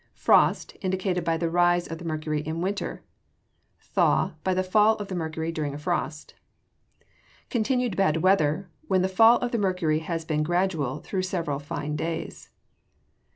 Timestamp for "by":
1.23-1.37, 4.43-4.55